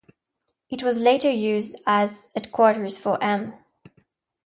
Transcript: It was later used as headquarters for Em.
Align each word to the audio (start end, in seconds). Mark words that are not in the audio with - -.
It 0.71 0.81
was 0.81 0.97
later 0.97 1.29
used 1.29 1.79
as 1.85 2.29
headquarters 2.33 2.97
for 2.97 3.23
Em. 3.23 3.53